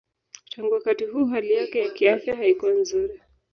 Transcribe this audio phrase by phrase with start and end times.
[0.49, 3.21] Tangu wakati huo hali yake ya kiafya haikuwa nzuri.